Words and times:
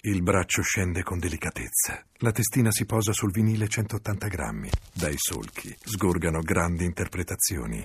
Il 0.00 0.22
braccio 0.22 0.62
scende 0.62 1.02
con 1.02 1.18
delicatezza. 1.18 2.00
La 2.18 2.30
testina 2.30 2.70
si 2.70 2.86
posa 2.86 3.12
sul 3.12 3.32
vinile 3.32 3.66
180 3.66 4.28
grammi. 4.28 4.70
Dai 4.94 5.16
solchi 5.16 5.74
sgorgano 5.82 6.40
grandi 6.40 6.84
interpretazioni. 6.84 7.84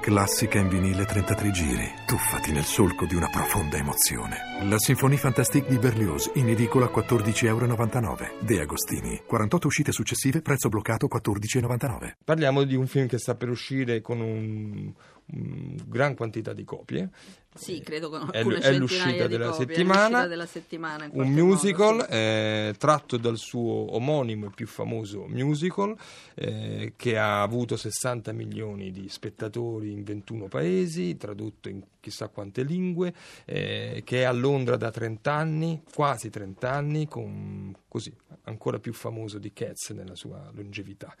Classica 0.00 0.58
in 0.58 0.68
vinile 0.68 1.04
33 1.04 1.50
giri. 1.50 1.92
Tuffati 2.06 2.52
nel 2.52 2.64
solco 2.64 3.04
di 3.04 3.14
una 3.14 3.28
profonda 3.28 3.76
emozione. 3.76 4.38
La 4.62 4.78
Sinfonie 4.78 5.18
Fantastique 5.18 5.68
di 5.68 5.78
Berlioz, 5.78 6.30
in 6.34 6.48
edicola 6.48 6.86
14,99 6.86 7.44
euro. 7.44 8.16
De 8.40 8.60
Agostini. 8.60 9.22
48 9.26 9.66
uscite 9.66 9.92
successive, 9.92 10.40
prezzo 10.40 10.70
bloccato 10.70 11.06
14,99. 11.06 12.14
Parliamo 12.24 12.64
di 12.64 12.76
un 12.76 12.86
film 12.86 13.06
che 13.06 13.18
sta 13.18 13.34
per 13.34 13.50
uscire 13.50 14.00
con 14.00 14.20
un, 14.20 14.92
un 15.26 15.76
gran 15.86 16.14
quantità 16.14 16.52
di 16.52 16.64
copie. 16.64 17.10
Sì, 17.54 17.80
credo 17.80 18.08
con 18.08 18.30
È, 18.30 18.42
è 18.42 18.72
l'uscita 18.72 19.26
della 19.26 19.50
copie, 19.50 19.64
è 19.64 19.68
settimana. 19.68 20.00
l'uscita 20.00 20.26
della 20.26 20.46
settimana 20.46 21.04
un 21.04 21.10
qualche 21.10 21.30
modo, 21.32 21.44
musical 21.44 22.00
sì. 22.00 22.14
eh, 22.14 22.74
tratto 22.78 23.16
dal 23.18 23.36
suo 23.36 23.94
omonimo 23.94 24.46
e 24.46 24.50
più 24.54 24.66
famoso 24.66 25.26
musical 25.28 25.94
eh, 26.34 26.94
che 26.96 27.18
ha 27.18 27.42
avuto 27.42 27.76
60 27.76 28.32
milioni 28.32 28.90
di 28.90 29.06
spettatori 29.10 29.92
in 29.92 30.02
21 30.02 30.48
paesi, 30.48 31.16
tradotto 31.18 31.68
in 31.68 31.82
chissà 32.02 32.28
quante 32.28 32.64
lingue, 32.64 33.14
eh, 33.44 34.02
che 34.04 34.22
è 34.22 34.24
a 34.24 34.32
Londra 34.32 34.76
da 34.76 34.90
30 34.90 35.32
anni, 35.32 35.82
quasi 35.94 36.30
30 36.30 36.70
anni, 36.70 37.06
con, 37.06 37.72
così, 37.86 38.12
ancora 38.44 38.80
più 38.80 38.92
famoso 38.92 39.38
di 39.38 39.52
Cats 39.52 39.90
nella 39.90 40.16
sua 40.16 40.50
longevità. 40.52 41.14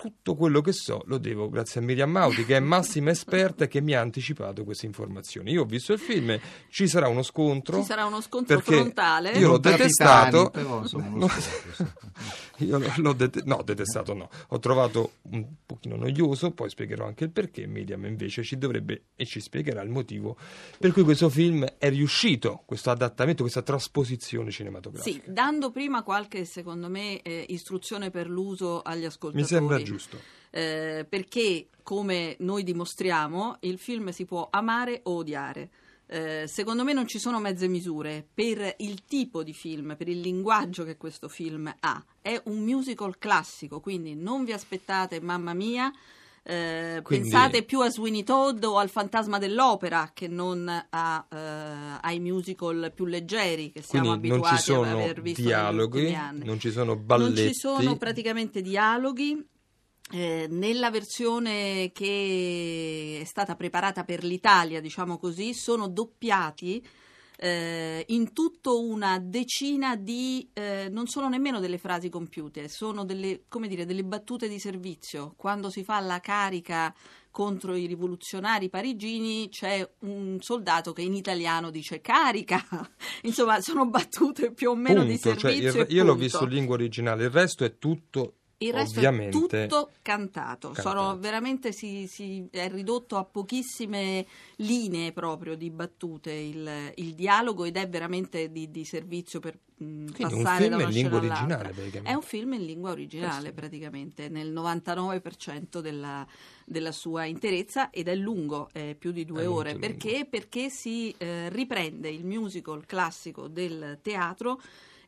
Tutto 0.00 0.34
quello 0.34 0.62
che 0.62 0.72
so 0.72 1.02
lo 1.06 1.18
devo 1.18 1.50
grazie 1.50 1.80
a 1.80 1.84
Miriam 1.84 2.10
Mauti, 2.10 2.46
che 2.46 2.56
è 2.56 2.60
massima 2.60 3.10
esperta 3.10 3.64
e 3.64 3.68
che 3.68 3.82
mi 3.82 3.94
ha 3.94 4.00
anticipato 4.00 4.64
queste 4.64 4.86
informazioni. 4.86 5.52
Io 5.52 5.62
ho 5.62 5.66
visto 5.66 5.92
il 5.92 5.98
film, 5.98 6.38
ci 6.70 6.88
sarà 6.88 7.08
uno 7.08 7.22
scontro. 7.22 7.80
Ci 7.80 7.84
sarà 7.84 8.06
uno 8.06 8.22
scontro 8.22 8.60
frontale. 8.60 9.32
Io 9.32 9.48
l'ho 9.48 9.58
detestato. 9.58 10.50
capitani, 10.50 10.88
però, 10.88 11.28
Io 12.60 12.80
l'ho- 12.96 13.12
dete- 13.12 13.42
no, 13.44 13.62
detestato 13.62 14.14
no. 14.14 14.28
Ho 14.48 14.58
trovato 14.58 15.12
un 15.30 15.46
pochino 15.64 15.96
noioso, 15.96 16.50
poi 16.50 16.68
spiegherò 16.70 17.06
anche 17.06 17.24
il 17.24 17.30
perché. 17.30 17.66
Miriam 17.66 18.04
invece 18.04 18.42
ci 18.42 18.56
dovrebbe 18.58 19.04
e 19.16 19.24
ci 19.26 19.40
spiegherà 19.40 19.82
il 19.82 19.88
motivo 19.88 20.36
per 20.78 20.92
cui 20.92 21.02
questo 21.02 21.28
film 21.28 21.64
è 21.78 21.88
riuscito, 21.90 22.62
questo 22.66 22.90
adattamento, 22.90 23.42
questa 23.42 23.62
trasposizione 23.62 24.50
cinematografica. 24.50 25.22
Sì, 25.24 25.30
dando 25.30 25.70
prima 25.70 26.02
qualche, 26.02 26.44
secondo 26.44 26.88
me, 26.88 27.20
eh, 27.22 27.44
istruzione 27.48 28.10
per 28.10 28.28
l'uso 28.28 28.82
agli 28.82 29.04
ascoltatori. 29.04 29.42
Mi 29.42 29.48
sembra 29.48 29.82
giusto. 29.82 30.18
Eh, 30.50 31.06
perché, 31.08 31.68
come 31.82 32.36
noi 32.40 32.64
dimostriamo, 32.64 33.58
il 33.60 33.78
film 33.78 34.08
si 34.10 34.24
può 34.24 34.48
amare 34.50 35.00
o 35.04 35.16
odiare. 35.16 35.70
Eh, 36.12 36.46
secondo 36.48 36.82
me 36.82 36.92
non 36.92 37.06
ci 37.06 37.20
sono 37.20 37.38
mezze 37.38 37.68
misure 37.68 38.26
per 38.34 38.74
il 38.78 39.04
tipo 39.04 39.44
di 39.44 39.52
film, 39.54 39.94
per 39.96 40.08
il 40.08 40.18
linguaggio 40.20 40.82
che 40.82 40.96
questo 40.96 41.28
film 41.28 41.72
ha. 41.78 42.04
È 42.20 42.40
un 42.46 42.58
musical 42.64 43.16
classico, 43.16 43.78
quindi 43.78 44.16
non 44.16 44.44
vi 44.44 44.52
aspettate 44.52 45.20
Mamma 45.20 45.54
mia. 45.54 45.88
eh, 46.42 47.00
Quindi- 47.04 47.28
Pensate 47.28 47.62
più 47.62 47.80
a 47.80 47.90
Sweeney 47.90 48.24
Todd 48.24 48.64
o 48.64 48.78
al 48.78 48.88
Fantasma 48.88 49.38
dell'Opera 49.38 50.10
che 50.12 50.26
non 50.26 50.66
a, 50.68 51.26
eh, 51.30 51.98
ai 52.00 52.18
musical 52.18 52.90
più 52.92 53.04
leggeri 53.04 53.70
che 53.70 53.82
siamo 53.82 54.08
Quindi 54.16 54.30
abituati 54.30 54.56
ci 54.56 54.72
a 54.72 54.74
sono 54.74 54.90
aver 54.90 55.20
visto 55.20 55.42
dialoghi, 55.42 55.96
negli 55.98 56.06
ultimi 56.06 56.20
anni. 56.26 56.44
non 56.44 56.58
ci 56.58 56.70
sono 56.72 56.96
balletti. 56.96 57.40
Non 57.42 57.52
ci 57.52 57.54
sono 57.54 57.96
praticamente 57.98 58.62
dialoghi. 58.62 59.46
Eh, 60.12 60.46
nella 60.50 60.90
versione 60.90 61.90
che 61.92 63.18
è 63.20 63.24
stata 63.24 63.54
preparata 63.54 64.02
per 64.04 64.24
l'Italia, 64.24 64.80
diciamo 64.80 65.18
così, 65.18 65.54
sono 65.54 65.88
doppiati 65.88 66.84
eh, 67.42 68.04
in 68.08 68.32
tutto 68.32 68.84
una 68.84 69.18
decina 69.18 69.96
di 69.96 70.48
eh, 70.52 70.88
non 70.90 71.06
sono 71.06 71.28
nemmeno 71.28 71.58
delle 71.60 71.78
frasi 71.78 72.08
compiute, 72.10 72.68
sono 72.68 73.04
delle, 73.04 73.44
come 73.48 73.68
dire, 73.68 73.86
delle 73.86 74.04
battute 74.04 74.48
di 74.48 74.58
servizio. 74.58 75.32
Quando 75.36 75.70
si 75.70 75.84
fa 75.84 76.00
la 76.00 76.20
carica 76.20 76.92
contro 77.30 77.76
i 77.76 77.86
rivoluzionari 77.86 78.68
parigini 78.68 79.48
c'è 79.48 79.88
un 80.00 80.38
soldato 80.40 80.92
che 80.92 81.02
in 81.02 81.14
italiano 81.14 81.70
dice 81.70 82.00
carica. 82.00 82.60
Insomma, 83.22 83.60
sono 83.60 83.86
battute 83.88 84.52
più 84.52 84.70
o 84.70 84.74
meno 84.74 85.04
di 85.04 85.18
Punto. 85.18 85.38
Cioè, 85.38 85.52
servizio. 85.52 85.82
il- 85.82 85.86
e 85.88 85.92
io 85.94 86.02
l'ho 86.02 86.10
punto. 86.10 86.24
visto 86.24 86.44
in 86.44 86.50
lingua 86.50 86.74
originale, 86.74 87.24
il 87.24 87.30
resto 87.30 87.64
è 87.64 87.78
tutto 87.78 88.34
Il 88.62 88.74
resto 88.74 88.98
ovviamente 88.98 89.38
è 89.38 89.40
tutto 89.40 89.90
cantato, 90.02 90.68
cantato. 90.72 90.88
Sono 90.88 91.18
veramente 91.18 91.72
si, 91.72 92.06
si- 92.06 92.46
è 92.50 92.68
ridotto 92.68 93.16
a 93.16 93.24
pochissime 93.24 94.26
linee 94.56 95.12
proprio 95.12 95.54
di 95.54 95.70
battute 95.70 96.30
il, 96.32 96.92
il 96.96 97.14
dialogo 97.14 97.64
ed 97.64 97.78
è 97.78 97.88
veramente 97.88 98.52
di, 98.52 98.70
di 98.70 98.84
servizio 98.84 99.40
per 99.40 99.56
mh, 99.76 100.10
passare 100.18 100.68
da 100.68 100.76
una 100.76 100.90
scena 100.90 101.18
all'altra. 101.18 101.70
È 102.02 102.12
un 102.12 102.20
film 102.20 102.52
in 102.52 102.66
lingua 102.66 102.90
originale 102.90 103.46
sì. 103.46 103.52
praticamente, 103.54 104.28
nel 104.28 104.52
99% 104.52 105.78
della, 105.78 106.26
della 106.66 106.92
sua 106.92 107.24
interezza 107.24 107.88
ed 107.88 108.08
è 108.08 108.14
lungo, 108.14 108.68
è 108.72 108.94
più 108.94 109.12
di 109.12 109.24
due 109.24 109.44
È 109.44 109.48
ore. 109.48 109.76
Perché? 109.76 110.26
Perché 110.28 110.68
si 110.68 111.14
eh, 111.16 111.48
riprende 111.48 112.10
il 112.10 112.26
musical 112.26 112.84
classico 112.84 113.48
del 113.48 114.00
teatro 114.02 114.60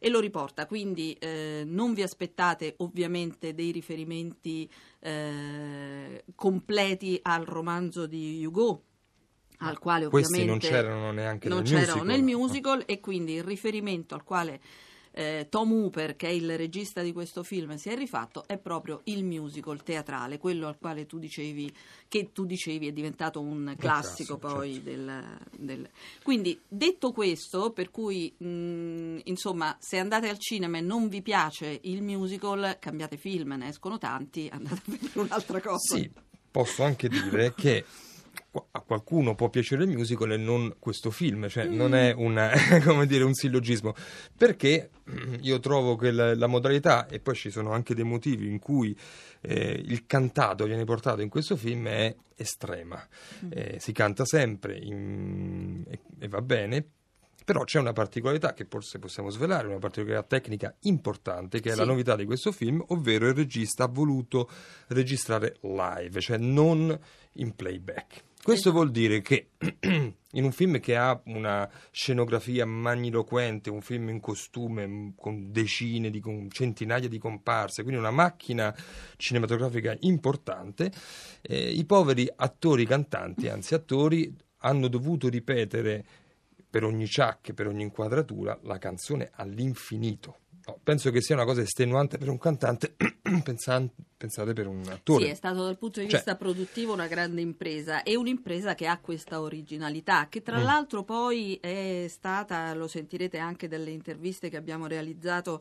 e 0.02 0.08
lo 0.08 0.18
riporta. 0.18 0.66
Quindi 0.66 1.12
eh, 1.20 1.62
non 1.64 1.94
vi 1.94 2.02
aspettate 2.02 2.74
ovviamente 2.78 3.54
dei 3.54 3.70
riferimenti 3.70 4.68
eh, 4.98 6.24
completi 6.34 7.20
al 7.22 7.44
romanzo 7.44 8.06
di 8.06 8.44
Hugo. 8.44 8.82
Al 9.58 9.78
quale 9.78 10.08
Questi 10.08 10.40
ovviamente 10.40 10.68
non 10.68 10.80
c'erano 10.80 11.12
neanche 11.12 11.48
non 11.48 11.58
nel 11.58 11.66
c'erano 11.68 12.02
musical. 12.02 12.06
nel 12.06 12.22
musical 12.22 12.82
e 12.84 12.98
quindi 12.98 13.34
il 13.34 13.44
riferimento 13.44 14.16
al 14.16 14.24
quale 14.24 14.60
eh, 15.12 15.46
Tom 15.48 15.72
Hooper, 15.72 16.16
che 16.16 16.28
è 16.28 16.30
il 16.30 16.56
regista 16.56 17.02
di 17.02 17.12
questo 17.12 17.42
film, 17.42 17.74
si 17.76 17.88
è 17.90 17.96
rifatto 17.96 18.44
è 18.46 18.58
proprio 18.58 19.00
il 19.04 19.24
musical 19.24 19.82
teatrale, 19.82 20.38
quello 20.38 20.66
al 20.66 20.78
quale 20.78 21.06
tu 21.06 21.18
dicevi 21.18 21.72
che 22.08 22.30
tu 22.32 22.44
dicevi 22.44 22.88
è 22.88 22.92
diventato 22.92 23.40
un 23.40 23.74
classico, 23.78 24.36
classico, 24.36 24.38
poi 24.38 24.74
certo. 24.74 24.90
del, 24.90 25.38
del- 25.58 25.90
Quindi 26.22 26.58
detto 26.66 27.12
questo, 27.12 27.70
per 27.72 27.90
cui 27.90 28.32
mh, 28.36 29.20
insomma, 29.24 29.76
se 29.80 29.98
andate 29.98 30.28
al 30.28 30.38
cinema 30.38 30.78
e 30.78 30.80
non 30.80 31.08
vi 31.08 31.22
piace 31.22 31.78
il 31.82 32.02
musical, 32.02 32.76
cambiate 32.78 33.16
film, 33.16 33.52
ne 33.52 33.68
escono 33.68 33.98
tanti, 33.98 34.48
andate 34.50 34.74
a 34.74 34.82
vedere 34.84 35.20
un'altra 35.20 35.60
cosa. 35.60 35.96
Sì, 35.96 36.10
posso 36.50 36.82
anche 36.82 37.08
dire 37.08 37.54
che 37.54 37.84
a 38.72 38.80
qualcuno 38.80 39.34
può 39.34 39.48
piacere 39.48 39.84
il 39.84 39.90
musical 39.90 40.32
e 40.32 40.36
non 40.36 40.76
questo 40.78 41.10
film, 41.10 41.48
cioè 41.48 41.66
Mm. 41.66 41.74
non 41.74 41.94
è 41.94 42.12
una, 42.14 42.50
come 42.84 43.06
dire, 43.06 43.24
un 43.24 43.32
sillogismo, 43.34 43.94
perché 44.36 44.90
io 45.40 45.58
trovo 45.60 45.96
che 45.96 46.10
la, 46.10 46.34
la 46.34 46.46
modalità, 46.46 47.06
e 47.06 47.18
poi 47.20 47.34
ci 47.34 47.50
sono 47.50 47.72
anche 47.72 47.94
dei 47.94 48.04
motivi 48.04 48.48
in 48.48 48.58
cui 48.58 48.96
eh, 49.40 49.82
il 49.84 50.04
cantato 50.06 50.64
viene 50.66 50.84
portato 50.84 51.22
in 51.22 51.28
questo 51.28 51.56
film 51.56 51.86
è 51.88 52.14
estrema, 52.36 53.06
Mm. 53.44 53.48
Eh, 53.50 53.76
si 53.78 53.92
canta 53.92 54.24
sempre 54.24 54.76
in- 54.76 55.84
e, 55.88 55.98
e 56.18 56.28
va 56.28 56.42
bene. 56.42 56.86
Però 57.44 57.64
c'è 57.64 57.78
una 57.78 57.92
particolarità 57.92 58.54
che 58.54 58.66
forse 58.68 58.98
possiamo 58.98 59.30
svelare, 59.30 59.68
una 59.68 59.78
particolarità 59.78 60.26
tecnica 60.26 60.74
importante, 60.80 61.60
che 61.60 61.72
è 61.72 61.74
la 61.74 61.84
novità 61.84 62.16
di 62.16 62.24
questo 62.24 62.52
film, 62.52 62.82
ovvero 62.88 63.26
il 63.26 63.34
regista 63.34 63.84
ha 63.84 63.88
voluto 63.88 64.48
registrare 64.88 65.56
live, 65.60 66.20
cioè 66.20 66.38
non 66.38 66.98
in 67.34 67.54
playback. 67.54 68.24
Questo 68.42 68.70
Esatto. 68.70 68.82
vuol 68.82 68.90
dire 68.90 69.20
che 69.20 69.50
in 70.32 70.44
un 70.44 70.50
film 70.50 70.80
che 70.80 70.96
ha 70.96 71.18
una 71.26 71.70
scenografia 71.92 72.66
magniloquente, 72.66 73.70
un 73.70 73.82
film 73.82 74.08
in 74.08 74.18
costume 74.18 75.12
con 75.16 75.52
decine 75.52 76.10
di 76.10 76.18
con 76.18 76.50
centinaia 76.50 77.06
di 77.06 77.18
comparse, 77.18 77.82
quindi 77.82 78.00
una 78.00 78.10
macchina 78.10 78.74
cinematografica 79.16 79.96
importante, 80.00 80.90
eh, 81.40 81.70
i 81.70 81.84
poveri 81.84 82.28
attori 82.34 82.84
cantanti, 82.84 83.48
anzi 83.48 83.74
attori, 83.74 84.34
hanno 84.64 84.88
dovuto 84.88 85.28
ripetere 85.28 86.04
per 86.72 86.84
ogni 86.84 87.06
ciak, 87.06 87.52
per 87.52 87.66
ogni 87.66 87.82
inquadratura, 87.82 88.58
la 88.62 88.78
canzone 88.78 89.28
all'infinito. 89.34 90.38
No, 90.64 90.78
penso 90.82 91.10
che 91.10 91.20
sia 91.20 91.34
una 91.34 91.44
cosa 91.44 91.60
estenuante 91.60 92.16
per 92.16 92.30
un 92.30 92.38
cantante, 92.38 92.94
pensate 94.16 94.52
per 94.54 94.66
un 94.66 94.82
attore. 94.88 95.24
Sì, 95.26 95.30
è 95.30 95.34
stato 95.34 95.64
dal 95.64 95.76
punto 95.76 96.00
di 96.00 96.06
Cioè- 96.08 96.20
vista 96.20 96.34
produttivo 96.36 96.94
una 96.94 97.08
grande 97.08 97.42
impresa 97.42 98.02
e 98.02 98.16
un'impresa 98.16 98.74
che 98.74 98.86
ha 98.86 98.98
questa 99.00 99.40
originalità, 99.42 100.28
che 100.30 100.40
tra 100.42 100.60
Mm. 100.60 100.62
l'altro 100.64 101.02
poi 101.02 101.58
è 101.60 102.06
stata, 102.08 102.72
lo 102.74 102.86
sentirete 102.88 103.36
anche 103.36 103.68
dalle 103.68 103.90
interviste 103.90 104.48
che 104.48 104.56
abbiamo 104.56 104.86
realizzato 104.86 105.60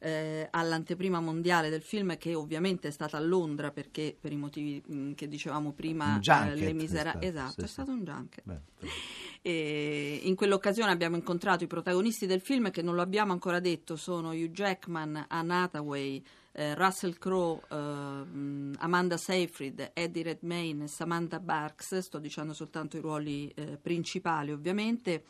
eh, 0.00 0.48
all'anteprima 0.50 1.20
mondiale 1.20 1.68
del 1.68 1.82
film, 1.82 2.16
che 2.16 2.34
ovviamente 2.34 2.88
è 2.88 2.90
stata 2.90 3.18
a 3.18 3.20
Londra 3.20 3.70
perché 3.70 4.16
per 4.18 4.32
i 4.32 4.36
motivi 4.36 4.82
mh, 4.84 5.12
che 5.12 5.28
dicevamo 5.28 5.72
prima, 5.72 6.14
Un 6.14 6.20
junket 6.20 6.58
le 6.58 6.68
è 6.68 6.72
misera- 6.72 7.10
stato, 7.10 7.26
esatto, 7.26 7.52
sì, 7.52 7.60
è 7.60 7.66
stato 7.66 7.90
un 7.92 8.02
junket. 8.02 8.44
Beh, 8.44 10.20
in 10.22 10.34
quell'occasione 10.34 10.90
abbiamo 10.90 11.16
incontrato 11.16 11.64
i 11.64 11.66
protagonisti 11.66 12.26
del 12.26 12.40
film 12.40 12.70
che 12.70 12.82
non 12.82 12.94
lo 12.94 13.02
abbiamo 13.02 13.32
ancora 13.32 13.60
detto, 13.60 13.96
sono 13.96 14.30
Hugh 14.30 14.50
Jackman, 14.50 15.26
Anne 15.28 15.54
Hathaway, 15.54 16.22
eh, 16.52 16.74
Russell 16.74 17.16
Crowe, 17.18 17.60
eh, 17.70 17.76
mh, 17.76 18.76
Amanda 18.78 19.16
Seyfried, 19.16 19.90
Eddie 19.94 20.22
Redmayne 20.22 20.84
e 20.84 20.88
Samantha 20.88 21.40
Barks, 21.40 21.98
sto 21.98 22.18
dicendo 22.18 22.52
soltanto 22.52 22.96
i 22.96 23.00
ruoli 23.00 23.48
eh, 23.54 23.78
principali 23.80 24.50
ovviamente. 24.50 25.24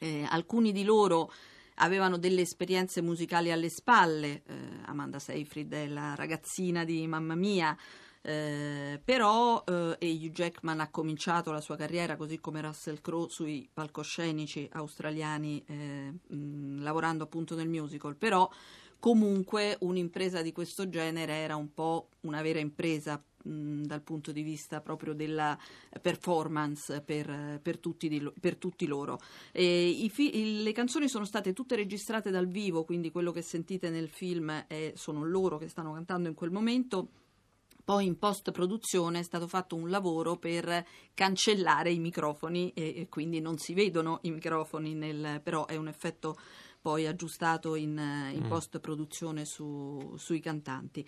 Eh, 0.00 0.26
alcuni 0.28 0.72
di 0.72 0.82
loro 0.82 1.30
avevano 1.76 2.18
delle 2.18 2.42
esperienze 2.42 3.02
musicali 3.02 3.50
alle 3.50 3.68
spalle. 3.68 4.42
Eh, 4.46 4.54
Amanda 4.86 5.18
Seyfried 5.18 5.72
è 5.72 5.86
la 5.86 6.14
ragazzina 6.14 6.84
di 6.84 7.06
Mamma 7.06 7.34
Mia. 7.34 7.76
Eh, 8.26 8.98
però 9.04 9.62
eh, 9.66 9.96
e 9.98 10.10
Hugh 10.10 10.32
Jackman 10.32 10.80
ha 10.80 10.88
cominciato 10.88 11.52
la 11.52 11.60
sua 11.60 11.76
carriera 11.76 12.16
così 12.16 12.40
come 12.40 12.62
Russell 12.62 13.02
Crowe 13.02 13.28
sui 13.28 13.68
palcoscenici 13.70 14.66
australiani 14.72 15.62
eh, 15.66 16.10
mh, 16.34 16.82
lavorando 16.82 17.24
appunto 17.24 17.54
nel 17.54 17.68
musical 17.68 18.16
però 18.16 18.48
comunque 18.98 19.76
un'impresa 19.80 20.40
di 20.40 20.52
questo 20.52 20.88
genere 20.88 21.34
era 21.34 21.56
un 21.56 21.74
po' 21.74 22.08
una 22.20 22.40
vera 22.40 22.60
impresa 22.60 23.22
dal 23.44 24.02
punto 24.02 24.32
di 24.32 24.42
vista 24.42 24.80
proprio 24.80 25.12
della 25.12 25.56
performance 26.00 27.02
per, 27.02 27.60
per, 27.62 27.78
tutti, 27.78 28.08
di, 28.08 28.32
per 28.40 28.56
tutti, 28.56 28.86
loro. 28.86 29.20
Fi- 29.52 30.62
le 30.62 30.72
canzoni 30.72 31.08
sono 31.08 31.24
state 31.24 31.52
tutte 31.52 31.76
registrate 31.76 32.30
dal 32.30 32.48
vivo, 32.48 32.84
quindi 32.84 33.10
quello 33.10 33.32
che 33.32 33.42
sentite 33.42 33.90
nel 33.90 34.08
film 34.08 34.50
è, 34.66 34.92
sono 34.94 35.24
loro 35.24 35.58
che 35.58 35.68
stanno 35.68 35.92
cantando 35.92 36.28
in 36.28 36.34
quel 36.34 36.50
momento. 36.50 37.08
Poi 37.84 38.06
in 38.06 38.18
post 38.18 38.50
produzione 38.50 39.18
è 39.18 39.22
stato 39.22 39.46
fatto 39.46 39.76
un 39.76 39.90
lavoro 39.90 40.36
per 40.36 40.86
cancellare 41.12 41.92
i 41.92 41.98
microfoni 41.98 42.72
e, 42.74 42.94
e 42.96 43.08
quindi 43.10 43.40
non 43.40 43.58
si 43.58 43.74
vedono 43.74 44.20
i 44.22 44.30
microfoni, 44.30 44.94
nel, 44.94 45.42
però 45.42 45.66
è 45.66 45.76
un 45.76 45.88
effetto 45.88 46.34
poi 46.84 47.06
aggiustato 47.06 47.76
in, 47.76 47.98
in 48.34 48.42
mm. 48.44 48.48
post 48.48 48.78
produzione 48.78 49.46
su, 49.46 50.16
sui 50.18 50.38
cantanti. 50.38 51.02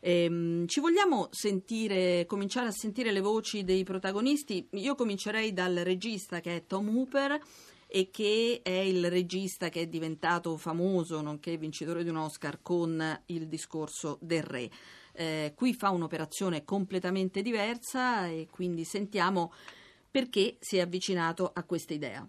Ehm, 0.00 0.66
ci 0.66 0.80
vogliamo 0.80 1.28
sentire, 1.30 2.26
cominciare 2.26 2.66
a 2.66 2.72
sentire 2.72 3.12
le 3.12 3.20
voci 3.20 3.62
dei 3.62 3.84
protagonisti? 3.84 4.66
Io 4.72 4.96
comincerei 4.96 5.52
dal 5.52 5.76
regista 5.84 6.40
che 6.40 6.56
è 6.56 6.66
Tom 6.66 6.88
Hooper 6.88 7.40
e 7.86 8.10
che 8.10 8.58
è 8.64 8.70
il 8.70 9.08
regista 9.08 9.68
che 9.68 9.82
è 9.82 9.86
diventato 9.86 10.56
famoso, 10.56 11.20
nonché 11.20 11.56
vincitore 11.56 12.02
di 12.02 12.08
un 12.08 12.16
Oscar 12.16 12.58
con 12.60 13.22
il 13.26 13.46
discorso 13.46 14.18
del 14.20 14.42
re. 14.42 14.68
Eh, 15.12 15.52
qui 15.54 15.74
fa 15.74 15.90
un'operazione 15.90 16.64
completamente 16.64 17.40
diversa 17.40 18.26
e 18.26 18.48
quindi 18.50 18.82
sentiamo 18.82 19.52
perché 20.10 20.56
si 20.58 20.78
è 20.78 20.80
avvicinato 20.80 21.52
a 21.54 21.62
questa 21.62 21.94
idea. 21.94 22.28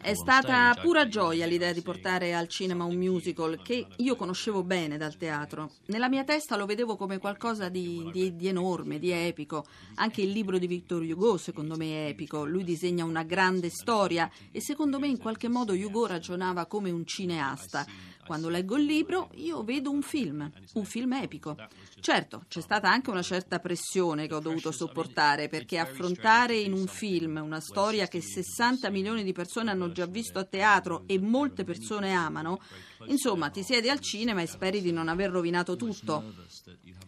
È 0.00 0.14
stata 0.14 0.74
pura 0.80 1.06
gioia 1.08 1.44
l'idea 1.44 1.74
di 1.74 1.82
portare 1.82 2.34
al 2.34 2.48
cinema 2.48 2.84
un 2.84 2.96
musical 2.96 3.60
che 3.60 3.88
io 3.96 4.16
conoscevo 4.16 4.64
bene 4.64 4.96
dal 4.96 5.18
teatro. 5.18 5.72
Nella 5.88 6.08
mia 6.08 6.24
testa 6.24 6.56
lo 6.56 6.64
vedevo 6.64 6.96
come 6.96 7.18
qualcosa 7.18 7.68
di, 7.68 8.08
di, 8.10 8.34
di 8.34 8.48
enorme, 8.48 8.98
di 8.98 9.10
epico. 9.10 9.66
Anche 9.96 10.22
il 10.22 10.30
libro 10.30 10.56
di 10.56 10.66
Victor 10.66 11.02
Hugo 11.02 11.36
secondo 11.36 11.76
me 11.76 12.06
è 12.06 12.08
epico. 12.08 12.46
Lui 12.46 12.64
disegna 12.64 13.04
una 13.04 13.22
grande 13.22 13.68
storia 13.68 14.30
e 14.52 14.62
secondo 14.62 14.98
me 14.98 15.08
in 15.08 15.18
qualche 15.18 15.48
modo 15.48 15.74
Hugo 15.74 16.06
ragionava 16.06 16.64
come 16.64 16.90
un 16.90 17.04
cineasta. 17.04 17.84
Quando 18.26 18.48
leggo 18.48 18.76
il 18.76 18.84
libro 18.84 19.30
io 19.34 19.62
vedo 19.62 19.90
un 19.90 20.02
film, 20.02 20.50
un 20.74 20.84
film 20.84 21.12
epico. 21.12 21.56
Certo, 22.00 22.44
c'è 22.48 22.60
stata 22.60 22.90
anche 22.90 23.10
una 23.10 23.22
certa 23.22 23.58
pressione 23.58 24.26
che 24.26 24.34
ho 24.34 24.40
dovuto 24.40 24.72
sopportare 24.72 25.48
perché 25.48 25.78
affrontare 25.78 26.56
in 26.56 26.72
un 26.72 26.86
film 26.86 27.40
una 27.42 27.60
storia 27.60 28.08
che 28.08 28.20
60 28.20 28.88
milioni 28.90 29.24
di 29.24 29.32
persone 29.32 29.70
hanno 29.70 29.92
già 29.92 30.06
visto 30.06 30.38
a 30.38 30.44
teatro 30.44 31.04
e 31.06 31.18
molte 31.18 31.64
persone 31.64 32.12
amano, 32.12 32.60
insomma 33.06 33.50
ti 33.50 33.62
siedi 33.62 33.88
al 33.88 34.00
cinema 34.00 34.40
e 34.40 34.46
speri 34.46 34.80
di 34.80 34.92
non 34.92 35.08
aver 35.08 35.30
rovinato 35.30 35.76
tutto. 35.76 36.32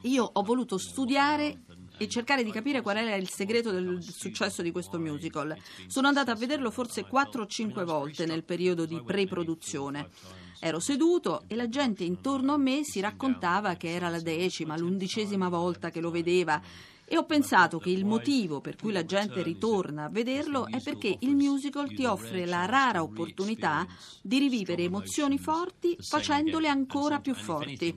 Io 0.03 0.29
ho 0.31 0.43
voluto 0.43 0.79
studiare 0.79 1.63
e 1.99 2.09
cercare 2.09 2.45
di 2.45 2.51
capire 2.51 2.83
qual 2.83 2.99
era 2.99 3.15
il 3.15 3.29
segreto 3.29 3.71
del 3.71 4.03
successo 4.03 4.63
di 4.63 4.71
questo 4.71 4.99
musical. 4.99 5.57
Sono 5.87 6.09
andata 6.09 6.33
a 6.33 6.37
vederlo 6.37 6.71
forse 6.71 7.07
4 7.07 7.43
o 7.43 7.47
5 7.47 7.85
volte 7.85 8.27
nel 8.27 8.45
periodo 8.45 8.85
di 8.85 9.01
pre-produzione. 9.03 10.11
Ero 10.59 10.81
seduto 10.81 11.45
e 11.47 11.55
la 11.55 11.69
gente 11.69 12.05
intorno 12.05 12.53
a 12.53 12.57
me 12.57 12.83
si 12.83 13.01
raccontava 13.01 13.75
che 13.75 13.91
era 13.91 14.09
la 14.09 14.21
decima, 14.21 14.77
l'undicesima 14.77 15.49
volta 15.49 15.91
che 15.91 16.01
lo 16.01 16.11
vedeva 16.11 16.61
e 17.09 17.17
ho 17.17 17.25
pensato 17.25 17.79
che 17.79 17.91
il 17.91 18.05
motivo 18.05 18.61
per 18.61 18.75
cui 18.77 18.91
la 18.91 19.05
gente 19.05 19.43
ritorna 19.43 20.05
a 20.05 20.09
vederlo 20.09 20.67
è 20.67 20.83
perché 20.83 21.17
il 21.21 21.37
musical 21.37 21.89
ti 21.95 22.05
offre 22.05 22.47
la 22.47 22.65
rara 22.65 23.03
opportunità 23.03 23.87
di 24.21 24.39
rivivere 24.39 24.83
emozioni 24.83 25.39
forti 25.39 25.97
facendole 26.01 26.67
ancora 26.69 27.21
più 27.21 27.35
forti. 27.35 27.95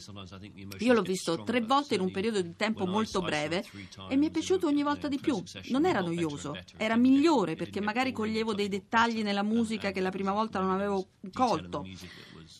Io 0.79 0.93
l'ho 0.93 1.01
visto 1.01 1.43
tre 1.43 1.61
volte 1.61 1.95
in 1.95 2.01
un 2.01 2.11
periodo 2.11 2.39
di 2.39 2.55
tempo 2.55 2.85
molto 2.85 3.21
breve 3.21 3.65
e 4.07 4.15
mi 4.15 4.27
è 4.27 4.29
piaciuto 4.29 4.67
ogni 4.67 4.83
volta 4.83 5.07
di 5.07 5.17
più. 5.19 5.41
Non 5.69 5.85
era 5.85 6.01
noioso, 6.01 6.55
era 6.77 6.95
migliore 6.95 7.55
perché 7.55 7.81
magari 7.81 8.11
coglievo 8.11 8.53
dei 8.53 8.67
dettagli 8.67 9.23
nella 9.23 9.43
musica 9.43 9.89
che 9.89 10.01
la 10.01 10.11
prima 10.11 10.33
volta 10.33 10.59
non 10.59 10.69
avevo 10.69 11.07
colto 11.33 11.83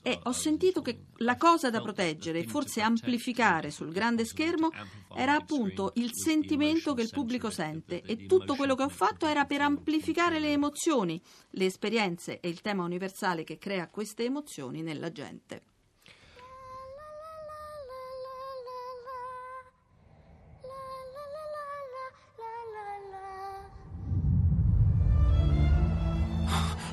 e 0.01 0.19
ho 0.23 0.31
sentito 0.31 0.81
che 0.81 1.05
la 1.17 1.37
cosa 1.37 1.69
da 1.69 1.81
proteggere, 1.81 2.43
forse 2.43 2.81
amplificare 2.81 3.71
sul 3.71 3.91
grande 3.91 4.25
schermo, 4.25 4.69
era 5.15 5.35
appunto 5.35 5.91
il 5.95 6.11
sentimento 6.13 6.93
che 6.93 7.01
il 7.01 7.09
pubblico 7.11 7.49
sente 7.49 8.01
e 8.01 8.25
tutto 8.25 8.55
quello 8.55 8.75
che 8.75 8.83
ho 8.83 8.89
fatto 8.89 9.25
era 9.25 9.45
per 9.45 9.61
amplificare 9.61 10.39
le 10.39 10.51
emozioni, 10.51 11.21
le 11.51 11.65
esperienze 11.65 12.39
e 12.39 12.49
il 12.49 12.61
tema 12.61 12.83
universale 12.83 13.43
che 13.43 13.57
crea 13.57 13.89
queste 13.89 14.25
emozioni 14.25 14.81
nella 14.81 15.11
gente. 15.11 15.63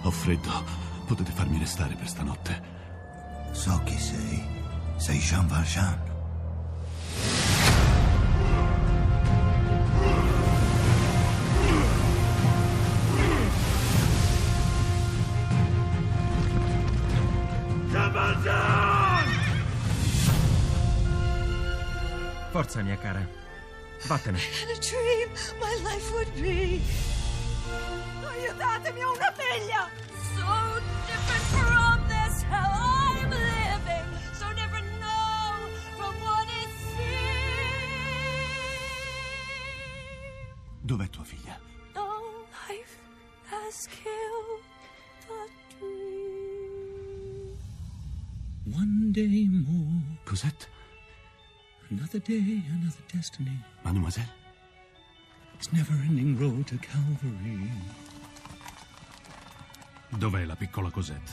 Ho 0.06 0.10
freddo. 0.12 0.50
Potete 1.04 1.32
farmi 1.32 1.58
restare 1.58 1.96
per 1.96 2.06
stanotte. 2.06 2.85
So 3.56 3.80
chi 3.84 3.98
sei. 3.98 4.44
Sei 4.96 5.18
Jean 5.18 5.48
Valjean. 5.48 5.98
Jean 17.90 18.12
Valjean! 18.12 19.24
Forza, 22.50 22.82
mia 22.82 22.96
cara. 22.98 23.26
Vattene. 24.06 24.38
In 24.62 24.68
a 24.68 24.78
dream, 24.78 25.28
my 25.58 25.74
life 25.82 26.12
would 26.12 26.32
be. 26.34 26.82
Aiutatemi, 28.22 29.00
ho 29.00 29.12
una 29.12 29.32
figlia! 29.32 29.88
So 30.36 30.80
different 31.06 31.44
from 31.50 31.65
Dov'è 40.86 41.10
tua 41.10 41.24
figlia? 41.24 41.58
No 41.94 42.46
life 42.68 42.96
has 43.50 43.88
killed 43.88 44.62
the 45.26 45.50
dream. 45.74 47.58
One 48.72 49.10
day 49.10 49.48
more. 49.48 50.00
Cosette? 50.24 50.68
Another 51.88 52.20
day, 52.20 52.62
another 52.70 53.02
destiny. 53.12 53.60
Mademoiselle? 53.82 54.30
It's 55.54 55.72
never 55.72 55.92
ending 56.04 56.38
road 56.38 56.68
to 56.68 56.76
Calvary. 56.78 57.68
Dov'è 60.10 60.44
la 60.44 60.54
piccola 60.54 60.90
Cosette? 60.90 61.32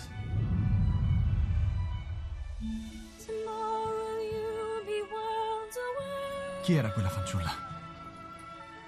Chi 6.64 6.74
era 6.74 6.92
quella 6.92 7.10
fanciulla? 7.10 7.73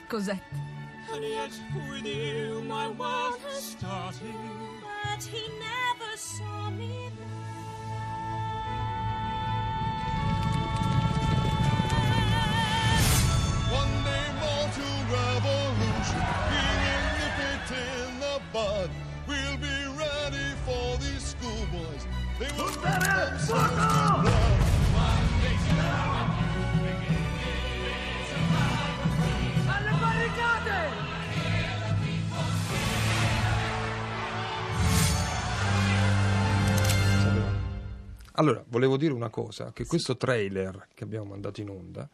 Cos'è? 0.07 0.39
And 1.13 1.24
yet 1.24 1.51
with 1.89 2.05
you 2.05 2.62
my 2.67 2.89
world 2.89 3.39
has 3.47 3.63
started. 3.63 4.35
But 4.81 5.24
he 5.24 5.43
never 5.57 6.15
saw 6.15 6.69
me 6.69 7.09
One 13.71 13.95
day 14.03 14.25
more 14.41 14.67
to 14.77 14.88
revolution. 15.09 16.21
We'll 16.51 16.75
nip 17.17 17.39
it 17.51 17.69
in 17.71 18.19
the 18.19 18.41
bud. 18.53 18.89
We'll 19.27 19.57
be 19.57 19.77
ready 19.97 20.47
for 20.65 20.97
these 20.97 21.33
schoolboys. 21.33 22.05
They 22.39 22.51
will 22.57 22.75
Allora, 38.36 38.63
volevo 38.68 38.98
dire 38.98 39.13
una 39.13 39.30
cosa, 39.30 39.72
che 39.74 39.86
questo 39.86 40.18
trailer 40.18 40.88
che 40.94 41.04
abbiamo 41.04 41.25
mandato 41.25 41.62
in 41.62 41.70
onda 41.70 42.10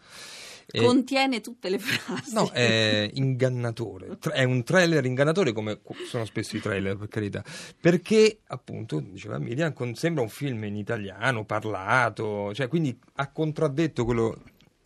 Eh, 0.73 0.83
Contiene 0.85 1.41
tutte 1.41 1.69
le 1.69 1.79
frasi. 1.79 2.33
No, 2.33 2.49
è 2.51 3.09
ingannatore, 3.15 4.17
è 4.31 4.43
un 4.43 4.63
trailer 4.63 5.03
ingannatore 5.05 5.51
come 5.51 5.81
sono 6.07 6.23
spesso 6.25 6.55
i 6.55 6.61
trailer 6.61 6.95
per 6.95 7.07
carità, 7.09 7.43
perché 7.79 8.39
appunto, 8.47 8.99
diceva 8.99 9.37
Miriam, 9.37 9.73
con- 9.73 9.95
sembra 9.95 10.21
un 10.23 10.29
film 10.29 10.63
in 10.63 10.75
italiano, 10.75 11.43
parlato, 11.43 12.53
cioè 12.53 12.67
quindi 12.67 12.97
ha 13.15 13.29
contraddetto 13.31 14.05
quello 14.05 14.37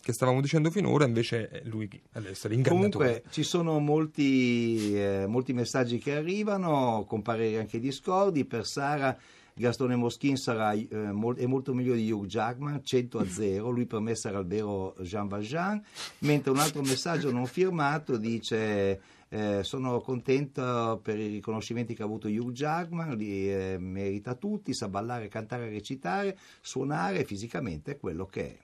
che 0.01 0.13
stavamo 0.13 0.39
dicendo 0.39 0.69
finora, 0.69 1.05
invece 1.05 1.49
è 1.49 1.61
lui 1.65 1.89
ad 2.13 2.25
essere 2.25 2.53
ingannatore. 2.53 2.89
Comunque 2.91 3.23
ci 3.31 3.41
sono 3.41 3.79
molti, 3.79 4.95
eh, 4.95 5.25
molti 5.27 5.51
messaggi 5.51 5.97
che 5.97 6.15
arrivano, 6.15 7.05
con 7.07 7.23
pareri 7.23 7.57
anche 7.57 7.79
discordi. 7.79 8.45
Per 8.45 8.67
Sara 8.67 9.17
Gastone 9.57 9.95
Moschin 9.95 10.35
sarà, 10.35 10.73
eh, 10.73 10.87
mol- 11.13 11.37
è 11.37 11.45
molto 11.45 11.73
meglio 11.73 11.93
di 11.95 12.11
Hugh 12.11 12.25
Jackman, 12.25 12.81
100 12.83 13.19
a 13.19 13.25
0, 13.25 13.69
lui 13.69 13.85
per 13.85 14.01
me 14.01 14.13
sarà 14.13 14.39
il 14.39 14.45
vero 14.45 14.93
Jean 14.99 15.29
Valjean, 15.29 15.81
mentre 16.19 16.51
un 16.51 16.57
altro 16.59 16.81
messaggio 16.81 17.31
non 17.31 17.45
firmato 17.45 18.17
dice... 18.17 18.99
eh, 19.29 19.63
sono 19.63 20.01
contento 20.01 20.99
per 21.01 21.17
i 21.19 21.27
riconoscimenti 21.27 21.95
che 21.95 22.01
ha 22.01 22.05
avuto 22.05 22.27
Hugh 22.27 22.51
Jackman, 22.51 23.15
li 23.15 23.49
eh, 23.49 23.77
merita 23.79 24.35
tutti, 24.35 24.73
sa 24.73 24.89
ballare, 24.89 25.29
cantare, 25.29 25.69
recitare, 25.69 26.37
suonare 26.61 27.23
fisicamente 27.23 27.93
è 27.93 27.97
quello 27.97 28.25
che 28.25 28.41
è. 28.41 28.57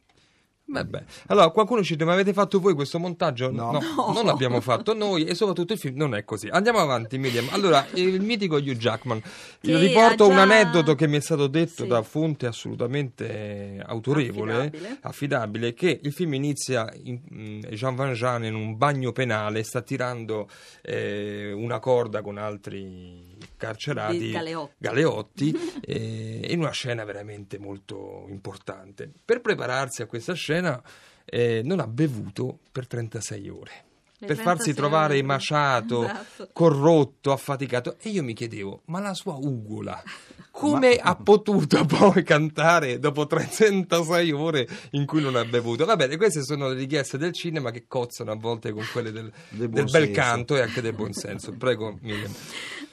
Vabbè. 0.72 1.04
Allora, 1.28 1.50
qualcuno 1.50 1.84
ci 1.84 1.94
dice, 1.94 2.06
ma 2.06 2.14
avete 2.14 2.32
fatto 2.34 2.60
voi 2.60 2.74
questo 2.74 2.98
montaggio? 2.98 3.52
No. 3.52 3.72
non 4.14 4.26
l'abbiamo 4.26 4.62
fatto 4.62 4.94
noi 4.94 5.26
e 5.26 5.36
soprattutto 5.36 5.74
il 5.74 5.80
film 5.80 5.98
non 5.98 6.16
è 6.16 6.24
così. 6.24 6.48
Andiamo 6.48 6.80
avanti, 6.80 7.18
Miriam. 7.18 7.48
Allora, 7.52 7.86
il 7.94 8.22
mitico 8.22 8.56
Hugh 8.56 8.78
Jackman. 8.78 9.22
Che 9.60 9.78
riporto 9.78 10.24
ha 10.24 10.28
un 10.28 10.36
già- 10.36 10.42
aneddoto 10.44 10.96
che 10.96 11.08
mi 11.08 11.18
è 11.18 11.22
stato 11.22 11.48
detto 11.48 11.84
Sì. 11.84 11.88
da 11.88 12.02
fonte 12.04 12.48
assolutamente 12.48 13.82
autorevole, 13.86 14.54
Affidabile. 14.54 14.98
affidabile, 15.02 15.74
che 15.74 16.00
il 16.02 16.14
film 16.14 16.34
inizia 16.36 16.92
in, 17.04 17.20
mm, 17.34 17.60
Jean 17.72 17.96
Valjean 17.96 18.46
in 18.46 18.56
un 18.56 18.78
bagno 18.78 19.12
penale, 19.12 19.64
sta 19.64 19.82
tirando 19.82 20.48
eh, 20.82 21.52
una 21.52 21.80
corda 21.80 22.22
con 22.22 22.38
altri 22.38 23.31
carcerati, 23.58 24.32
galeotti. 24.32 24.74
galeotti, 24.78 25.56
eh, 25.86 26.48
in 26.50 26.60
una 26.60 26.72
scena 26.72 27.04
veramente 27.04 27.58
molto 27.60 28.26
importante. 28.30 29.10
Per 29.24 29.42
prepararsi 29.42 30.02
a 30.02 30.06
questa 30.08 30.34
scena 30.34 30.82
eh, 31.26 31.62
non 31.64 31.80
ha 31.80 31.88
bevuto 31.88 32.60
per 32.72 32.88
36 32.88 33.50
ore. 33.50 33.72
Le 34.22 34.28
Per 34.28 34.36
farsi 34.36 34.72
36 34.72 34.74
trovare 34.76 35.14
ore. 35.14 35.22
emaciato, 35.24 36.04
Esatto. 36.06 36.50
corrotto, 36.54 37.32
affaticato. 37.32 37.98
E 38.00 38.10
io 38.10 38.22
mi 38.24 38.34
chiedevo, 38.34 38.82
ma 38.86 39.00
la 39.00 39.16
sua 39.16 39.34
ugola 39.34 40.00
come 40.52 40.96
ha 40.98 41.16
potuto 41.16 41.86
poi 41.86 42.22
cantare 42.24 43.00
dopo 43.00 43.26
306 43.26 44.32
ore 44.32 44.68
in 44.92 45.08
cui 45.08 45.22
non 45.24 45.36
ha 45.36 45.44
bevuto? 45.46 45.86
Va 45.86 45.96
bene, 45.96 46.18
queste 46.18 46.44
sono 46.44 46.68
le 46.70 46.76
richieste 46.76 47.18
del 47.18 47.32
cinema 47.34 47.72
che 47.72 47.86
cozzano 47.88 48.32
a 48.32 48.36
volte 48.36 48.72
con 48.72 48.86
quelle 48.92 49.12
del, 49.12 49.32
Del 49.50 49.70
bel 49.70 49.90
senso. 49.90 50.12
canto 50.12 50.56
e 50.56 50.62
anche 50.62 50.82
del 50.82 50.94
buon 50.94 51.14
senso. 51.14 51.54
Prego, 51.54 51.98
Miriam. 52.02 52.32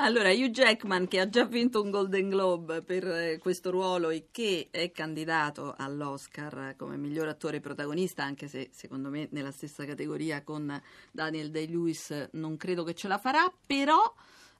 Allora, 0.01 0.31
Hugh 0.31 0.51
Jackman, 0.51 1.09
che 1.09 1.19
ha 1.19 1.29
già 1.29 1.45
vinto 1.45 1.83
un 1.83 1.91
Golden 1.91 2.29
Globe 2.29 2.83
per 2.83 3.05
eh, 3.05 3.39
questo 3.39 3.71
ruolo 3.71 4.11
e 4.11 4.29
che 4.31 4.69
è 4.71 4.93
candidato 4.93 5.75
all'Oscar 5.77 6.75
come 6.77 6.97
miglior 6.97 7.27
attore 7.27 7.59
protagonista, 7.59 8.23
anche 8.23 8.47
se 8.47 8.71
secondo 8.73 9.09
me 9.09 9.27
nella 9.33 9.51
stessa 9.51 9.85
categoria 9.85 10.45
con 10.45 10.81
Daniel 11.11 11.51
Day-Lewis 11.51 12.29
non 12.35 12.57
credo 12.57 12.85
che 12.85 12.95
ce 12.95 13.09
la 13.09 13.19
farà, 13.19 13.53
però 13.67 14.15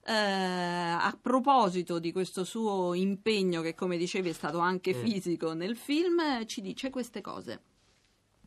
eh, 0.05 0.11
a 0.13 1.17
proposito 1.21 1.99
di 1.99 2.11
questo 2.11 2.43
suo 2.43 2.93
impegno, 2.93 3.61
che 3.61 3.75
come 3.75 3.95
dicevi 3.95 4.29
è 4.29 4.33
stato 4.33 4.59
anche 4.59 4.93
fisico 4.93 5.53
nel 5.53 5.77
film, 5.77 6.45
ci 6.47 6.59
dice 6.59 6.89
queste 6.89 7.21
cose. 7.21 7.61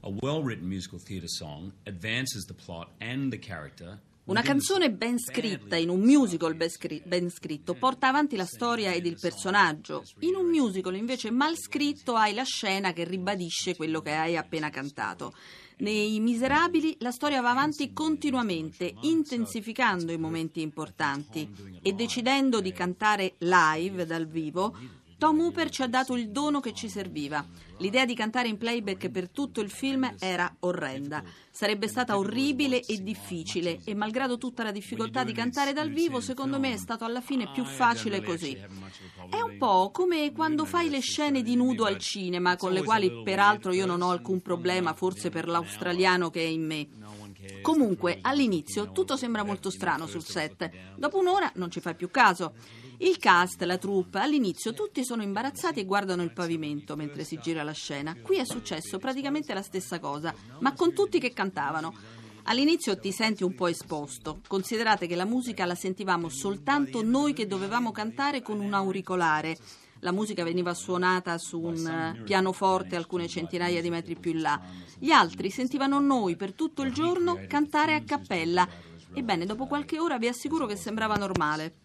A 0.00 0.08
well 0.20 0.42
written 0.42 0.66
musical 0.66 1.00
theatre 1.00 1.28
song 1.28 1.72
advances 1.84 2.44
the 2.44 2.54
plot 2.54 2.90
and 2.98 3.30
the 3.30 3.38
character. 3.38 3.98
Una 4.24 4.42
canzone 4.42 4.92
ben 4.92 5.18
scritta 5.18 5.74
in 5.74 5.88
un 5.88 5.98
musical 5.98 6.54
ben, 6.54 6.70
scri- 6.70 7.02
ben 7.04 7.28
scritto 7.28 7.74
porta 7.74 8.06
avanti 8.06 8.36
la 8.36 8.44
storia 8.44 8.92
ed 8.92 9.04
il 9.04 9.18
personaggio. 9.20 10.04
In 10.20 10.36
un 10.36 10.46
musical 10.46 10.94
invece 10.94 11.32
mal 11.32 11.56
scritto 11.56 12.14
hai 12.14 12.32
la 12.32 12.44
scena 12.44 12.92
che 12.92 13.02
ribadisce 13.02 13.74
quello 13.74 14.00
che 14.00 14.12
hai 14.12 14.36
appena 14.36 14.70
cantato. 14.70 15.34
Nei 15.78 16.20
Miserabili 16.20 16.96
la 17.00 17.10
storia 17.10 17.40
va 17.40 17.50
avanti 17.50 17.92
continuamente, 17.92 18.94
intensificando 19.00 20.12
i 20.12 20.18
momenti 20.18 20.60
importanti 20.60 21.52
e 21.82 21.92
decidendo 21.92 22.60
di 22.60 22.72
cantare 22.72 23.34
live 23.38 24.06
dal 24.06 24.28
vivo. 24.28 24.76
Tom 25.18 25.40
Hooper 25.40 25.68
ci 25.68 25.82
ha 25.82 25.88
dato 25.88 26.16
il 26.16 26.30
dono 26.30 26.60
che 26.60 26.72
ci 26.72 26.88
serviva. 26.88 27.44
L'idea 27.82 28.04
di 28.04 28.14
cantare 28.14 28.46
in 28.46 28.58
playback 28.58 29.10
per 29.10 29.28
tutto 29.28 29.60
il 29.60 29.68
film 29.68 30.08
era 30.20 30.54
orrenda. 30.60 31.20
Sarebbe 31.50 31.88
stata 31.88 32.16
orribile 32.16 32.80
e 32.80 33.02
difficile 33.02 33.80
e 33.84 33.92
malgrado 33.96 34.38
tutta 34.38 34.62
la 34.62 34.70
difficoltà 34.70 35.24
di 35.24 35.32
cantare 35.32 35.72
dal 35.72 35.90
vivo, 35.90 36.20
secondo 36.20 36.60
me 36.60 36.74
è 36.74 36.76
stato 36.76 37.04
alla 37.04 37.20
fine 37.20 37.50
più 37.50 37.64
facile 37.64 38.22
così. 38.22 38.56
È 38.56 39.40
un 39.40 39.56
po' 39.58 39.90
come 39.90 40.30
quando 40.30 40.64
fai 40.64 40.90
le 40.90 41.00
scene 41.00 41.42
di 41.42 41.56
nudo 41.56 41.84
al 41.84 41.98
cinema, 41.98 42.54
con 42.56 42.72
le 42.72 42.84
quali 42.84 43.22
peraltro 43.24 43.72
io 43.72 43.84
non 43.84 44.00
ho 44.00 44.10
alcun 44.10 44.40
problema, 44.40 44.94
forse 44.94 45.30
per 45.30 45.48
l'australiano 45.48 46.30
che 46.30 46.40
è 46.40 46.48
in 46.48 46.64
me. 46.64 46.88
Comunque, 47.62 48.18
all'inizio 48.20 48.92
tutto 48.92 49.16
sembra 49.16 49.42
molto 49.42 49.70
strano 49.70 50.06
sul 50.06 50.22
set. 50.22 50.70
Dopo 50.96 51.18
un'ora 51.18 51.50
non 51.56 51.68
ci 51.68 51.80
fai 51.80 51.96
più 51.96 52.10
caso. 52.10 52.54
Il 53.02 53.18
cast, 53.18 53.60
la 53.62 53.78
troupe, 53.78 54.20
all'inizio 54.20 54.72
tutti 54.72 55.04
sono 55.04 55.24
imbarazzati 55.24 55.80
e 55.80 55.84
guardano 55.84 56.22
il 56.22 56.32
pavimento 56.32 56.94
mentre 56.94 57.24
si 57.24 57.36
gira 57.42 57.64
la 57.64 57.72
scena. 57.72 58.14
Qui 58.14 58.36
è 58.36 58.44
successo 58.44 58.98
praticamente 58.98 59.52
la 59.52 59.62
stessa 59.62 59.98
cosa, 59.98 60.32
ma 60.60 60.72
con 60.72 60.94
tutti 60.94 61.18
che 61.18 61.32
cantavano. 61.32 61.92
All'inizio 62.44 62.96
ti 62.96 63.10
senti 63.10 63.42
un 63.42 63.56
po' 63.56 63.66
esposto. 63.66 64.38
Considerate 64.46 65.08
che 65.08 65.16
la 65.16 65.24
musica 65.24 65.64
la 65.64 65.74
sentivamo 65.74 66.28
soltanto 66.28 67.02
noi 67.02 67.32
che 67.32 67.48
dovevamo 67.48 67.90
cantare 67.90 68.40
con 68.40 68.60
un 68.60 68.72
auricolare. 68.72 69.56
La 69.98 70.12
musica 70.12 70.44
veniva 70.44 70.72
suonata 70.72 71.36
su 71.38 71.58
un 71.58 71.84
eh, 71.84 72.22
pianoforte 72.22 72.94
alcune 72.94 73.26
centinaia 73.26 73.82
di 73.82 73.90
metri 73.90 74.14
più 74.14 74.30
in 74.30 74.42
là. 74.42 74.60
Gli 74.96 75.10
altri 75.10 75.50
sentivano 75.50 75.98
noi 75.98 76.36
per 76.36 76.52
tutto 76.52 76.82
il 76.82 76.92
giorno 76.92 77.40
cantare 77.48 77.96
a 77.96 78.02
cappella. 78.04 78.68
Ebbene, 79.12 79.44
dopo 79.44 79.66
qualche 79.66 79.98
ora 79.98 80.18
vi 80.18 80.28
assicuro 80.28 80.66
che 80.66 80.76
sembrava 80.76 81.16
normale. 81.16 81.81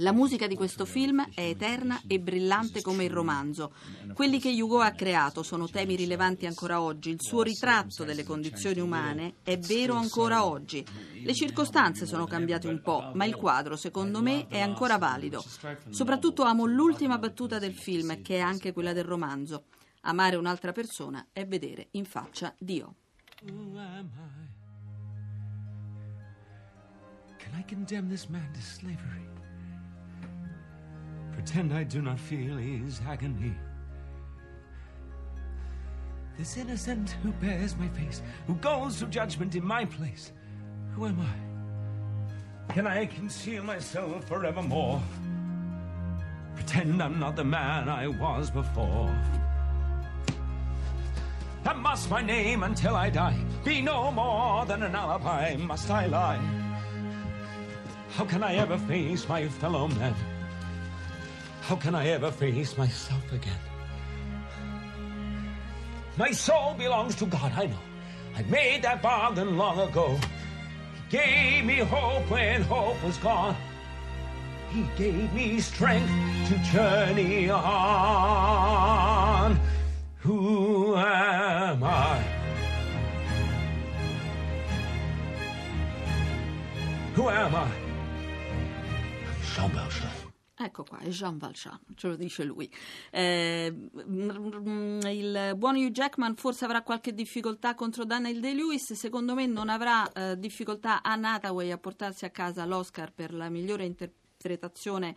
La 0.00 0.12
musica 0.12 0.46
di 0.46 0.54
questo 0.54 0.84
film 0.84 1.28
è 1.34 1.40
eterna 1.40 2.00
e 2.06 2.20
brillante 2.20 2.82
come 2.82 3.02
il 3.02 3.10
romanzo. 3.10 3.72
Quelli 4.12 4.38
che 4.38 4.50
Hugo 4.50 4.80
ha 4.80 4.92
creato 4.92 5.42
sono 5.42 5.68
temi 5.68 5.96
rilevanti 5.96 6.46
ancora 6.46 6.80
oggi. 6.80 7.10
Il 7.10 7.20
suo 7.20 7.42
ritratto 7.42 8.04
delle 8.04 8.22
condizioni 8.22 8.78
umane 8.78 9.38
è 9.42 9.58
vero 9.58 9.94
ancora 9.94 10.44
oggi. 10.44 10.86
Le 11.24 11.34
circostanze 11.34 12.06
sono 12.06 12.26
cambiate 12.26 12.68
un 12.68 12.80
po', 12.80 13.10
ma 13.14 13.24
il 13.24 13.34
quadro, 13.34 13.74
secondo 13.74 14.22
me, 14.22 14.46
è 14.46 14.60
ancora 14.60 14.98
valido. 14.98 15.42
Soprattutto 15.90 16.44
amo 16.44 16.64
l'ultima 16.64 17.18
battuta 17.18 17.58
del 17.58 17.74
film, 17.74 18.22
che 18.22 18.36
è 18.36 18.40
anche 18.40 18.72
quella 18.72 18.92
del 18.92 19.04
romanzo. 19.04 19.64
Amare 20.02 20.36
un'altra 20.36 20.70
persona 20.70 21.26
è 21.32 21.44
vedere 21.44 21.88
in 21.92 22.04
faccia 22.04 22.54
Dio. 22.56 22.94
Who 23.42 23.76
am 23.76 24.10
I? 24.14 24.46
Can 27.36 27.58
I 27.58 27.64
condemn 27.68 28.08
this 28.08 28.26
man 28.26 28.48
to 28.52 28.60
slavery? 28.60 29.37
Pretend 31.38 31.72
I 31.72 31.84
do 31.84 32.02
not 32.02 32.18
feel 32.18 32.56
his 32.56 33.00
agony. 33.08 33.54
This 36.36 36.56
innocent 36.56 37.10
who 37.22 37.30
bears 37.30 37.76
my 37.76 37.86
face, 37.90 38.22
who 38.48 38.56
goes 38.56 38.98
to 38.98 39.06
judgment 39.06 39.54
in 39.54 39.64
my 39.64 39.84
place. 39.84 40.32
Who 40.94 41.06
am 41.06 41.20
I? 41.20 42.72
Can 42.72 42.88
I 42.88 43.06
conceal 43.06 43.62
myself 43.62 44.24
forevermore? 44.24 45.00
Pretend 46.56 47.00
I'm 47.00 47.20
not 47.20 47.36
the 47.36 47.44
man 47.44 47.88
I 47.88 48.08
was 48.08 48.50
before. 48.50 49.14
And 51.64 51.78
must 51.80 52.10
my 52.10 52.20
name 52.20 52.64
until 52.64 52.96
I 52.96 53.10
die 53.10 53.38
be 53.64 53.80
no 53.80 54.10
more 54.10 54.66
than 54.66 54.82
an 54.82 54.96
alibi? 54.96 55.54
Must 55.54 55.88
I 55.88 56.06
lie? 56.06 56.42
How 58.16 58.24
can 58.24 58.42
I 58.42 58.56
ever 58.56 58.76
face 58.76 59.28
my 59.28 59.46
fellow 59.46 59.86
men? 59.86 60.16
How 61.68 61.76
can 61.76 61.94
I 61.94 62.08
ever 62.08 62.30
face 62.30 62.78
myself 62.78 63.30
again? 63.30 63.60
My 66.16 66.30
soul 66.30 66.72
belongs 66.78 67.14
to 67.16 67.26
God, 67.26 67.52
I 67.54 67.66
know. 67.66 67.76
I 68.34 68.40
made 68.44 68.80
that 68.84 69.02
bargain 69.02 69.58
long 69.58 69.78
ago. 69.78 70.18
He 70.94 71.18
gave 71.18 71.66
me 71.66 71.80
hope 71.80 72.30
when 72.30 72.62
hope 72.62 72.96
was 73.04 73.18
gone. 73.18 73.54
He 74.70 74.86
gave 74.96 75.30
me 75.34 75.60
strength 75.60 76.10
to 76.48 76.56
journey 76.72 77.50
on. 77.50 77.60
Who 80.20 80.96
am 80.96 81.84
I? 81.84 82.24
Who 87.14 87.28
am 87.28 87.54
I? 87.54 87.68
Ecco 90.60 90.82
qua, 90.82 90.98
è 90.98 91.08
Jean 91.08 91.38
Valjean, 91.38 91.78
ce 91.94 92.08
lo 92.08 92.16
dice 92.16 92.42
lui. 92.42 92.68
Eh, 93.12 93.72
mm, 93.72 95.00
il 95.02 95.52
buon 95.56 95.76
Hugh 95.76 95.92
Jackman 95.92 96.34
forse 96.34 96.64
avrà 96.64 96.82
qualche 96.82 97.14
difficoltà 97.14 97.76
contro 97.76 98.04
Daniel 98.04 98.40
Day-Lewis, 98.40 98.94
secondo 98.94 99.34
me 99.34 99.46
non 99.46 99.68
avrà 99.68 100.10
eh, 100.10 100.36
difficoltà 100.36 101.00
Anne 101.02 101.28
Hathaway 101.28 101.70
a 101.70 101.78
portarsi 101.78 102.24
a 102.24 102.30
casa 102.30 102.64
l'Oscar 102.64 103.12
per 103.12 103.32
la 103.32 103.48
migliore 103.48 103.84
interpretazione 103.84 105.14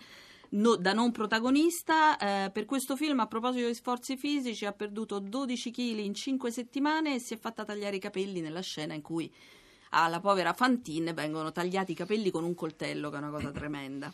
no- 0.49 0.75
da 0.75 0.93
non 0.93 1.11
protagonista. 1.11 2.17
Eh, 2.17 2.51
per 2.51 2.65
questo 2.65 2.95
film, 2.95 3.19
a 3.19 3.25
proposito 3.25 3.65
di 3.65 3.73
sforzi 3.73 4.17
fisici, 4.17 4.65
ha 4.65 4.73
perduto 4.73 5.19
12 5.19 5.71
kg 5.71 5.97
in 5.99 6.13
5 6.13 6.51
settimane 6.51 7.15
e 7.15 7.19
si 7.19 7.33
è 7.33 7.37
fatta 7.37 7.65
tagliare 7.65 7.95
i 7.95 7.99
capelli 7.99 8.41
nella 8.41 8.61
scena 8.61 8.93
in 8.93 9.01
cui 9.01 9.33
alla 9.89 10.19
povera 10.19 10.53
Fantine 10.53 11.13
vengono 11.13 11.51
tagliati 11.51 11.93
i 11.93 11.95
capelli 11.95 12.29
con 12.29 12.43
un 12.43 12.53
coltello, 12.53 13.09
che 13.09 13.15
è 13.15 13.19
una 13.19 13.31
cosa 13.31 13.51
tremenda. 13.51 14.13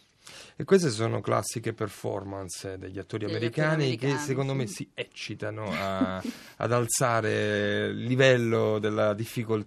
E 0.55 0.63
queste 0.63 0.89
sono 0.89 1.21
classiche 1.21 1.73
performance 1.73 2.77
degli 2.77 2.99
attori 2.99 3.25
Degli 3.25 3.35
americani, 3.35 3.71
attori 3.83 3.97
che 3.97 4.05
americani, 4.05 4.27
secondo 4.27 4.53
me 4.53 4.67
sì. 4.67 4.73
si 4.73 4.89
eccitano 4.93 5.71
a- 5.71 6.21
ad 6.57 6.71
alzare 6.71 7.87
il 7.87 8.03
livello 8.03 8.79
della 8.79 9.13
difficoltà 9.13 9.65